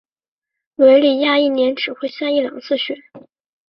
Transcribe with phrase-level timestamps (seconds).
[0.77, 2.97] 韦里亚一年只会下一两次雪。